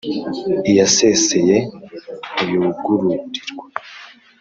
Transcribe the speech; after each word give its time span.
Iyaseseye 0.69 1.57
ntiyugururirwa. 2.33 3.65